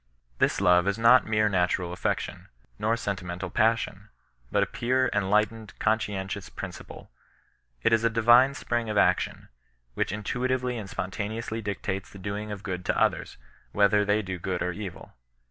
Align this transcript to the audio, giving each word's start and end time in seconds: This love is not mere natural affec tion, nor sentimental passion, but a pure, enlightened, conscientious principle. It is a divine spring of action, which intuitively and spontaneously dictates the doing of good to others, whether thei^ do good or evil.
This 0.39 0.59
love 0.59 0.87
is 0.87 0.97
not 0.97 1.27
mere 1.27 1.47
natural 1.47 1.93
affec 1.93 2.21
tion, 2.21 2.47
nor 2.79 2.97
sentimental 2.97 3.51
passion, 3.51 4.09
but 4.51 4.63
a 4.63 4.65
pure, 4.65 5.11
enlightened, 5.13 5.77
conscientious 5.77 6.49
principle. 6.49 7.11
It 7.83 7.93
is 7.93 8.03
a 8.03 8.09
divine 8.09 8.55
spring 8.55 8.89
of 8.89 8.97
action, 8.97 9.49
which 9.93 10.11
intuitively 10.11 10.75
and 10.79 10.89
spontaneously 10.89 11.61
dictates 11.61 12.09
the 12.09 12.17
doing 12.17 12.51
of 12.51 12.63
good 12.63 12.83
to 12.85 12.99
others, 12.99 13.37
whether 13.73 14.03
thei^ 14.03 14.25
do 14.25 14.39
good 14.39 14.63
or 14.63 14.71
evil. 14.71 15.13